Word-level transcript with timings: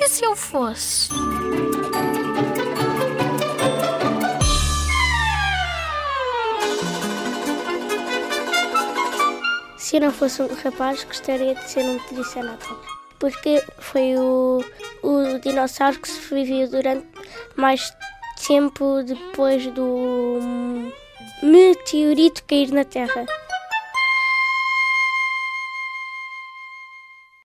E 0.00 0.08
se 0.08 0.24
eu 0.24 0.36
fosse? 0.36 1.08
Se 9.76 9.96
eu 9.96 10.00
não 10.02 10.12
fosse 10.12 10.40
um 10.40 10.54
rapaz, 10.54 11.02
gostaria 11.02 11.54
de 11.54 11.68
ser 11.68 11.80
um 11.80 11.98
triceratops. 11.98 12.86
Porque 13.18 13.60
foi 13.78 14.14
o, 14.16 14.64
o 15.02 15.38
dinossauro 15.40 15.98
que 15.98 16.08
se 16.08 16.32
viveu 16.32 16.68
durante 16.68 17.04
mais 17.56 17.92
tempo 18.46 19.02
depois 19.02 19.66
do 19.72 20.38
meteorito 21.42 22.44
cair 22.44 22.70
na 22.70 22.84
Terra. 22.84 23.26